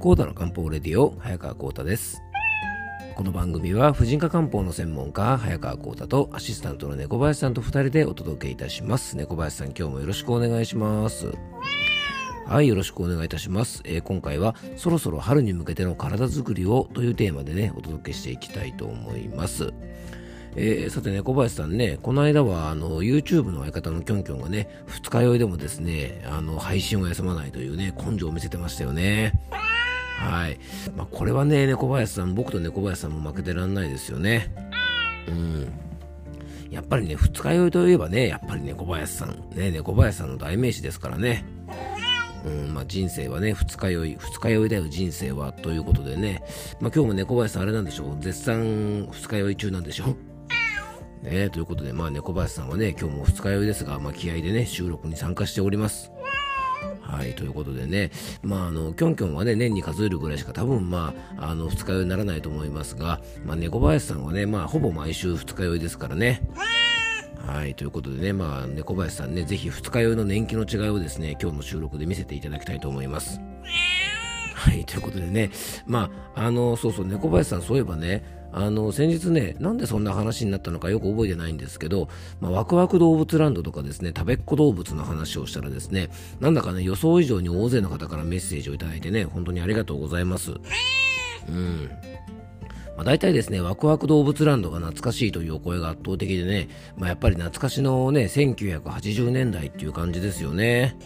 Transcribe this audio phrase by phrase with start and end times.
[0.00, 2.22] コーダの漢方レディオ早川コータです
[3.16, 11.30] この番組は婦人科漢方の専門家早川コータとアシスタントの猫林さんと2人でお届けいたします猫林さん今日もよろしくお願いします
[12.46, 19.72] はい、よろしくお願いいたします、えー、今回はそろそろ春に向けての体づくりをというテーマでね、お届けしていきたいと思います。
[20.56, 29.32] えー、さてね、小林さんね、この間はあの YouTube の相方のキョンキョンがね、二日酔いでもですね、あの配信を休まないというね、根性を見せてましたよね。
[30.20, 30.58] はい。
[30.94, 34.54] まあ、これはね、猫林さん、僕と猫林さんも負けてらんないですよね。
[35.26, 35.72] うん。
[36.70, 41.44] やっぱりね、二日酔いといえばね、やっぱり猫林さん、ね、猫林さんの代名詞ですからね。
[42.44, 46.42] うんまあ、人生はね、二日酔い、二日酔いだよ、人生は、ということでね、
[46.80, 50.16] まあ、今日も猫林さんあれなんでしょう、絶賛二日酔い中なんでしょ。
[51.22, 56.12] ね、ということで、まあ、猫林さんはね、今日も二日酔いですが、まあ、気合でね、収録に参加しております。
[57.10, 66.40] はい、ということでね、まあ、あの、キョンキョンはね、年に数えるぐらいしか多分、まあ、あの、二日酔いにならないと思いますが、まあ、猫林さんはね、まあ、ほぼ毎週二日酔いですからね。
[67.46, 73.40] はい、ということでね、まあ、猫林さんね、ぜひ二日酔いの年季の違いをですね、今日の収録で見せていただきたいと思います。
[74.54, 75.50] はい、ということでね、
[75.86, 78.22] まあ、あの、そうそう、猫林さん、そういえばね、
[78.52, 82.08] あの先日ね、なんでそんな話になったのかよく覚えてないんですけど、
[82.40, 90.52] まあ、ワクワク動物ランドとかですね、食べっ子動物の話をしたらですね、なんだかね、予想以上に大勢の方からメッセージをいただいてね、本当にありがとうございます。
[91.48, 91.90] うん。
[92.96, 100.96] まあ、大体ですね、ワクワク動物ランドが懐かしいというお声が圧倒的でね、まあ、やっぱり懐かしのね、1980年代っていう感じですよね。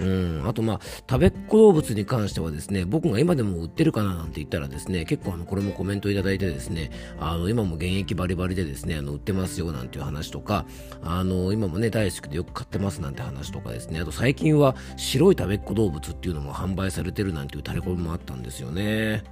[0.00, 10.66] うん、あとまあ食べっ子動物に関してはですね僕が今でも売ってるかななんて言ったらですね結構あのこれもコメントいただいてですねあの今も現役バリバリでですねあの売ってますよなんていう話とか
[11.02, 19.24] あの今もね大好きでよく買ってますなんて話とかですねあと最近は白い食べっ子動物っていうのも販売されてるなんていうタレコミもあったんですよね。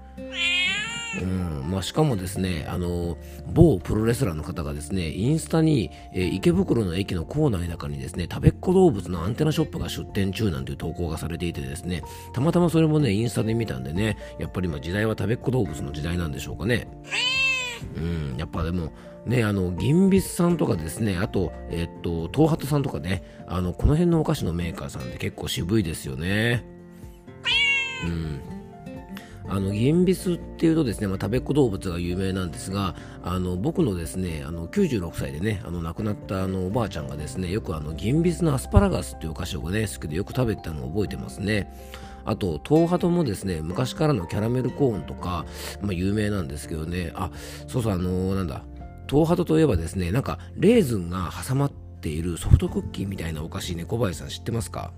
[1.22, 3.16] うんまあ、しかもですね、あの
[3.52, 16.88] 某プロレスラーの方がですね、インスタに、えー、池袋の駅の構内中にですね、食べっ子動物のアンテナショップが出店中なんていう投稿がされていてですね、たまたまそれもね、インスタで見たんでね、やっぱり今時代は食べっ子動物の時代なんでしょうかね。
[17.96, 18.92] うん、やっぱでも、
[19.26, 26.64] ね、あの、銀ビスさんとかですね、あと、えっと、東ハトさんとかね、あの、この辺のお菓子のメーカーさんって結構渋いですよね。
[28.04, 28.55] うん。
[29.48, 41.72] あのギンビスっていうとですね、まあ、食べっ子動物が有名なんですがあの僕のですねあの96歳でねあの亡くなったあのおばあちゃんがですねよくあのギンビスのアスパラガスっていうお菓子をね好きでよく食べてたのを覚えてますね。
[42.24, 45.46] あと東ハトもですね昔からのキャラメルコーンとか、
[45.80, 47.12] まあ、有名なんですけどね。
[47.14, 47.30] あ
[47.68, 48.64] そうそうあのー、なんだ
[49.08, 54.92] 東ハトといえばですねなんかレーズンが挟まっているソフトクッキーみたいなお菓子ね小林さん知ってますか？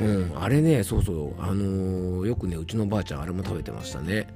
[0.00, 4.26] うん、あれね、そうそう、あのー、よくね、うちのばあちゃん、あれも食べてましたね。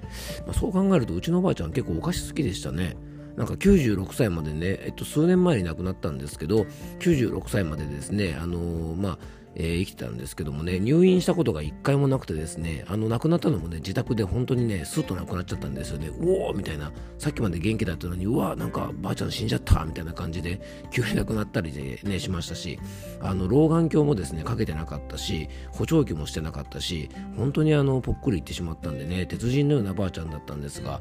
[0.47, 2.97] まあ、そう考えると、うちのばあちゃん、結構お菓子好きでしたね。
[3.37, 6.67] なんか96歳までね、えっと、数年前に亡くなったんですけど、
[7.01, 9.19] 96歳までですね、あのー、まあ、
[9.59, 16.09] えー、生きてたんですけどもね、入院したことが1回もなくてですね、あの亡くなったのもね、自宅で本当にね、スッと亡くなっちゃったんですよね。
[16.09, 20.61] うおーみたいな、さっきまで元気だったのに、うわなんかばあちゃん死んじゃったみたいな感じで、
[20.93, 22.79] 急に亡くなったりでね、しましたし、
[23.21, 31.01] あの老眼鏡もですね、かけてなかったし、補聴器もしてなかったし、本当にあのぽっくりいってしまったんでね、鉄人のようなばあちゃんだったんですが、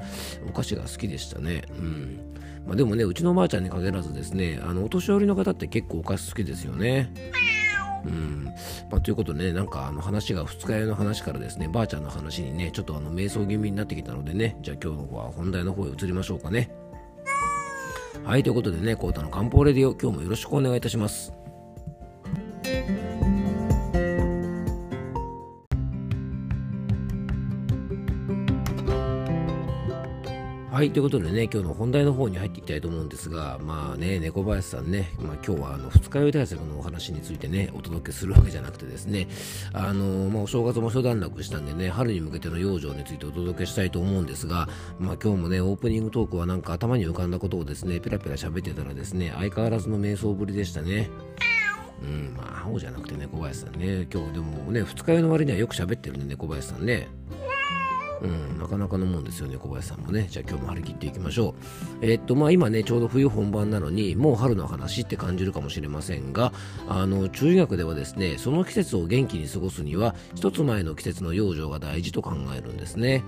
[0.50, 1.63] お菓子が好きでしたね。
[1.69, 2.19] うん。
[2.66, 7.13] まあ、でもね、うちのばあちゃんに限らずですね、あのお年寄りの方って結構お菓子好きですよね。
[8.07, 8.45] うん
[8.90, 16.72] まあ、ということでね、なんかあの話が二日酔いの話からですね、ばあちゃんの話にね、ちょっとあの瞑想気味になってきたのでね、じゃあ今日は本題の方へ移りましょうかね。
[18.23, 21.36] はい、ということでね、コータの漢方レディオ、今日もよろしくお願いいたします。
[30.77, 39.28] はい、ということでね、今日の本題の方に入っていきたいと思うんですが、まあね、猫林さんね、まあ、今日はあの二日酔い対策のお話についてね、お届けするわけじゃなくてですね、
[39.73, 44.69] あのまあ、お正月も一段落したんでね、春に向けての養生についてお届けしたいと思うんですが、
[44.99, 51.09] まあ、今日もね、オープニングトークはなんか頭に浮かんだことをですね、ペラペラ喋ってたらですね、相変わらずの瞑想ぶりでしたね。
[52.03, 57.07] うん、まあ、青じゃなくて猫林さんね、今日でもね、二日酔いの割にはよく喋ってるね、猫林さんね。
[58.22, 60.28] うん、なかなかのもんですよね、小林さんもね。
[60.29, 61.55] じゃあ今日も張り切っていきましょ
[62.02, 62.05] う。
[62.05, 66.53] えー、っと、まあ今ね、ちょうど冬本番なのに、もう春の話って感じるかもしれませんが、
[66.87, 73.23] あの、中医学ではですね、その季節を元気に過ごすには、一つ前の季節の養生が大事と考えるんですね。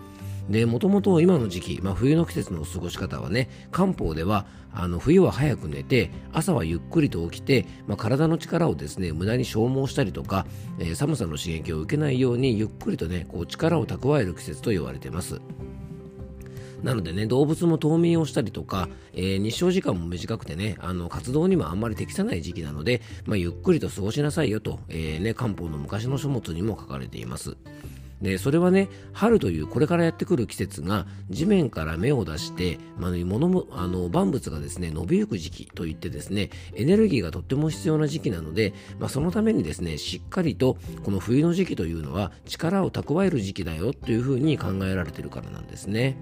[0.49, 10.47] で、もともと今の時期、まあ、冬の季節の過ごし方はね、漢方では、あの冬は早く寝て、朝はゆっくりと起きて、まあ、体の力をですね、無駄に消耗したりとか、
[10.79, 15.39] えー、寒さの刺激を受けないように、ゆっくりとね、こう力を蓄える季節と言われています。
[16.83, 27.57] なのでね、動物も冬眠をしたりとか、えー、日照時間も短くてね、あの活動にもあんまり適さない時期なので、まあ、ゆっくりと過ごしなさいよと、えー、ね、漢方の昔の書物にも書かれています。
[28.21, 46.17] でそれはね春というこれからやってくる季節が地面から芽を出して、まあ、物もあの万物がですね伸びゆく時期といってですねエネルギーがとっても必要な時期なので、まあ、そのためにですねしっかりとこの冬の時期というのは力を蓄える時期だよというふうに考えられているからなんですね。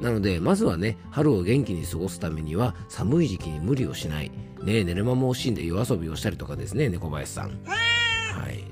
[0.00, 4.30] なので、まずはね、春を元気に過ごすためには、寒い時期に無理をしない。
[4.62, 7.58] ね、寝る間も惜しんで夜遊びをしたりとかですね、猫林さん。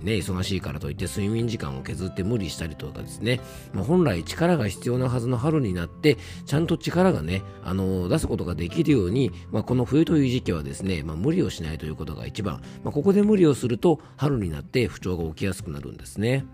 [0.04, 3.40] ね、忙しいからといって睡眠時間を削って無理したりとかですね、
[3.72, 16.44] まあ、本来力が必要なはずの春になってちゃんと力がね、あのー、出すことができるように、まあ、この冬という時期はですね、まあ、無理をしないということが一番、まここで無理をすると春になって不調が起きやすくなるんですね。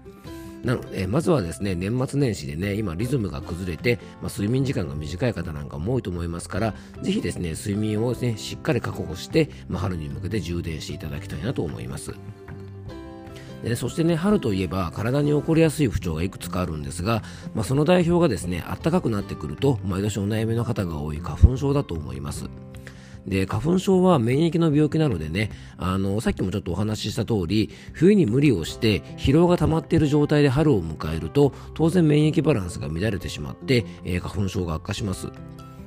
[0.65, 12.13] なので、まずはですね、年末年始でね、今リズムが崩れて、まあ、睡眠時間が短い方なんかも多いと思いますから、ぜひですね、睡眠をね、しっかり確保して、まあ、春に向けて充電していただきたいなと思います。
[13.63, 17.23] でそしてね春といえば体に起こりやすい不調がいくつかあるんですが、
[17.55, 22.49] まあ、その代表がですね暖かくなってくると毎年お悩みの方が多い花粉症だと思います。
[23.27, 35.29] で花粉症は免疫の病気なのでねあのさっきもちょっとお話しした通り冬に無理をして疲労が溜まっている状態で春を迎えると当然免疫バランスが乱れてしまって、えー、花粉症が悪化します。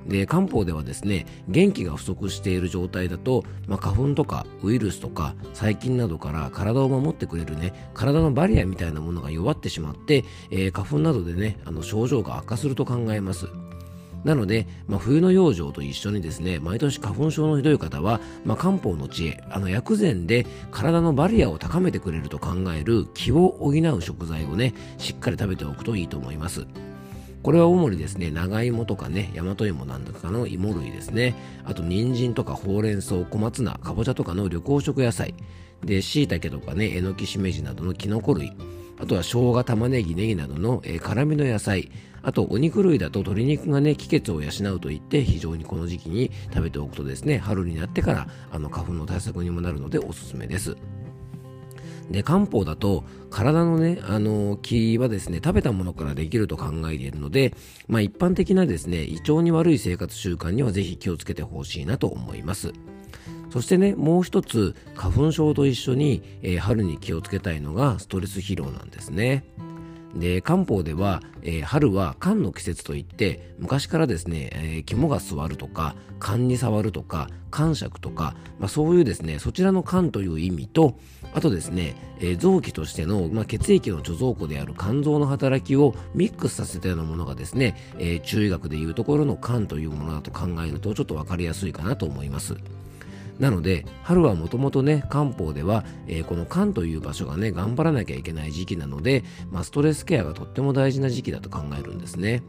[0.08, 13.48] で漢方ではですね元気が不足している状態だと、まあ、花粉とかウイルスとか細菌などから体を守ってくれるね体のバリアみたいなものが弱ってしまって、えー、花粉などでねあの症状が悪化すると考えます
[14.24, 26.66] なので、まあ、冬の養生と一緒にですね、毎年花粉症のひどい方は、まあ、漢方の知恵、あの薬膳で体のバリアを高めてくれると考える気を補う食材をね、しっかり食べておくといいと思います。
[27.44, 31.36] これは主にですね、長芋とかね、大和芋なんだかの芋類ですね。
[31.66, 35.36] あと、人参とかほうれん草、小松菜、かぼちゃとかの緑黄色野菜。
[35.84, 38.54] で、椎茸とかね、えのきしめじなどのキノコ類。
[38.98, 41.92] あとは生姜、玉ねぎ、ネギなどの、えー、辛みの野菜。
[42.22, 50.78] あと、お肉類だと鶏肉がね、気血を養うといって、非常にこの時期に食べておくとですね、春になってから、あの、花粉の対策にもなるのでおすすめです。
[52.12, 57.54] で漢方だと体のねあの気はですね食べたものからできると考えているので、
[57.88, 62.74] まあ、一般的なですね胃腸に悪い生活習慣にはぜひ気をつけてほしいなと思います。
[63.50, 69.46] そしてねもう一つ花粉症と一緒に、えー、春に気をつけたいのがストレス疲労なんですね。
[70.16, 80.98] で漢方では、えー、春は肝の季節といって昔からですね、えー、肝が座るとか肝に触るとか肝尺とか、まあ、そういうですねそちらの肝という意味と
[81.34, 92.56] あとですね、えー、臓器としての、まあ、血液の貯蔵庫である肝臓の働きをミックスさせたようなものがですね、え中医学でいうところの肝というものだと考えるとちょっと分かりやすいかなと思います。
[93.40, 102.44] なので春はもともとね漢方では、えー、この漢という場所がね頑張らなきゃいけない時期なので、まあ、ストレスケアがとっても大事な時期だと考えるんですね。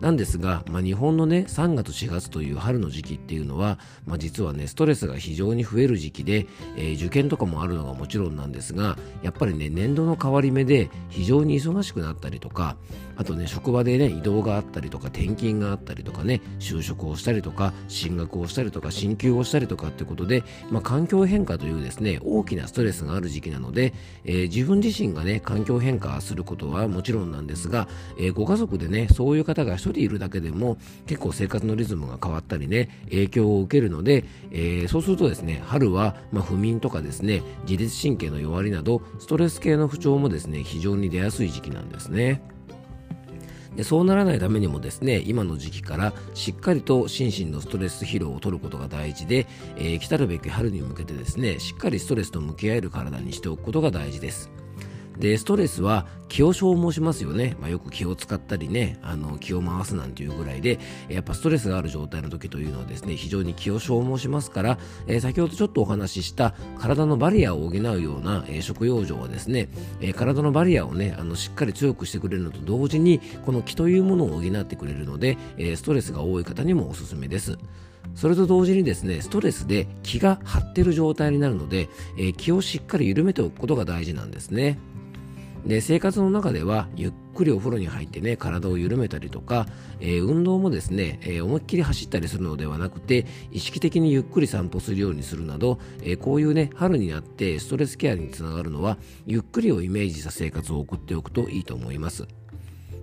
[0.00, 6.46] なんですが、まあ、日本のね3月4月という春の時期っていうのは、まあ、実はねストレスが非常に増える時期で、
[6.76, 12.76] えー、受験とかもあるのがもちろんなんですがやっぱりね年度の変わり目で非常に忙しくなったりとか
[13.18, 23.92] あとね職場でね移動があったりとか転勤があったりとかね就職をしたりとか進学をしたりとか進級をしたりとかってことで、まあ、環境変化というですね大きなストレスがある時期なので、
[24.24, 42.42] えー、自分自身がね環境変化することはもちろんなんですが、えー、ご家族でねそういう方がが1人いるだけでも結構生活のリズムが変わったりね影響を受けるので、えー、そうするとですね春は、まあ、不眠とかですね自律神経の弱りなどストレス系の不調もですね非常に出やすい時期なんですね。
[43.76, 49.46] でそうならないためにもですね今の時期からしっかりと心身のストレス疲労を取ることが大事で、
[49.76, 54.50] えー、来たるべき春に向けてですねしっかりストレスと向き合える体にしておくことが大事です。
[55.18, 69.68] でストレスは気を消耗しますよね、まあ、よく気を使ったりねあの気を回すなんていうぐらいでやっぱストレスがある状態の時というのはですね非常に気を消耗しますから、えー、先ほどちょっとお話しした体のバリアを補うような、えー、食用状はですね、
[70.00, 77.58] えー、体のバリアをねあのしっかり強くしてくれるのと同時にこの気というものを補ってくれるので、えストレスが多い方にもおすすめです。
[78.14, 84.78] それと同時にですねストレスで気が張ってる状態になるので、え気をしっかり緩めておくことが大事なんですね。
[85.68, 89.66] で生活の中ではゆっくりお風呂に入ってね体を緩めたりとか、
[90.00, 98.96] えー、運動もですね、えー、思いっきり走ったりするのではなくて意識的にゆっくり散歩するようにするなど、えこういうね春になってストレスケアにつながるのは
[99.26, 102.26] ゆっくりをイメージした生活を送っておくといいと思います。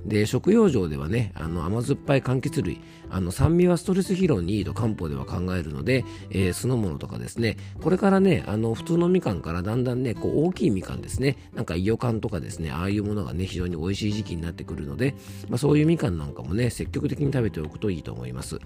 [0.05, 15.15] で食用上ではねあの甘酸っぱい柑橘類あの酸味はストレス疲労にいいと漢方では考えるので、えー、酢の物とかですねこれからねあの普通のみかんからだんだんねこう大きいみかんですねなんか伊予柑とかですねああいうものがね非常に美味しい時期になってくるので、
[15.49, 18.59] まあ、そういうみかんなんかもね積極的に食べておくといいと思います。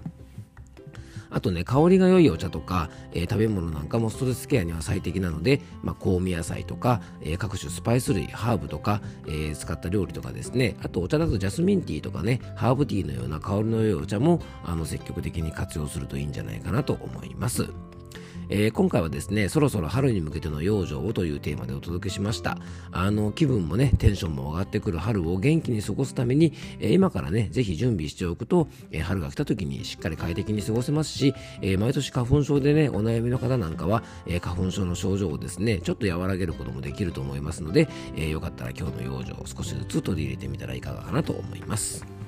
[1.30, 17.68] あとね、香りが良いお茶とか、えー、食べ物なんかもストレスケアには最適なので、まあ、香味野菜とか、えー、各種スパイス類、ハーブとか、えー、使った料理とかですね、あとお茶だとジャスミンティーとかね、ハーブティーのような香りの良いお茶もあの積極的に活用するといいんじゃないかなと思います。
[18.50, 22.58] えー、今回はですね、そろそろ春に向けての養生をというテーマでお届けしました。
[22.90, 42.19] あの、気分もね、テンションも上がってくる春を元気に過ごすために、えー、今からね、ぜひ準備しておくと、えー、春が来た時にしっかり快適に過ごせますし、え毎年花粉症でね、お悩みの方なんかは、え花粉症の症状をですね、ちょっと和らげることもできると思いますので、えよかったら今日の養生を少しずつ取り入れてみたらいかがかなと思います。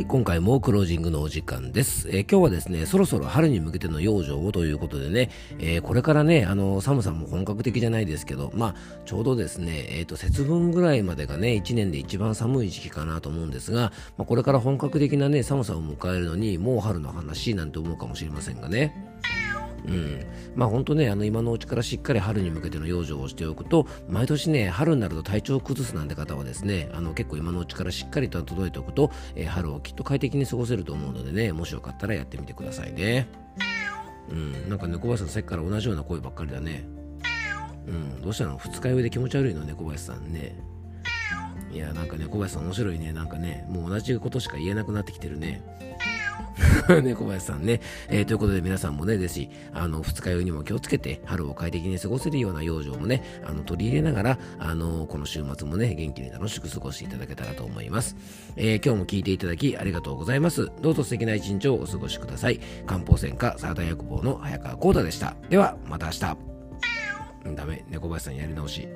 [0.00, 2.08] はい、今回もクロージングのお時間です。
[2.08, 5.28] えー、今日はですね、そろそろ春に向けての養生をということでね、
[5.58, 18.94] えー、これからね、あの、寒さも本格的じゃないですけど、まあ、ちょうどですね、えっ、ー、と、節分ぐらいまでがね、1年で一番寒い時期かなと思うんですが、まあ、これから本格的なね、寒さを迎えるのに、もう春の話なんて思うかもしれませんがね。
[19.86, 33.28] うん、まあ本当ねあの今のうちからしっかり春に向けての養生をしておくと毎年ね春になると体調を崩すなんて方はですねあの結構今のうちからしっかりと届いておくと、えー、春をきっと快適に過ごせると思うのでねもしよかったらやってみてくださいね。
[34.28, 34.68] うん。
[34.68, 36.84] なんか猫林さんさっきから同じような声ばっかりだね。
[37.86, 38.22] うん。
[38.22, 38.58] どうしたの？
[38.58, 39.64] 二日酔いで気持ち悪いの？
[39.64, 40.56] 猫林さんね。
[41.72, 43.12] いやなんかね小林さん面白いね。
[43.12, 45.62] なんかねもう同じことしか言えなくなってきてるね。
[47.02, 47.80] ね、小林さんね。
[48.08, 58.16] えー、ということで皆さんもね、ぜひ、あの、二日酔いにも気をつけて、春を快適に過ごせるような養生もね、あの、取り入れながら、あの、この週末もね、元気に楽しく過ごしていただけたらと思います。
[58.56, 60.70] えー、今日も聞いていただきありがとうございます。
[60.80, 62.60] どうぞ素敵な一日をお過ごしください。
[62.86, 65.36] 漢方専科サーター薬房の早川幸太でした。
[65.48, 66.36] では、また明日。
[67.54, 68.88] ダメ、猫林さんやり直し。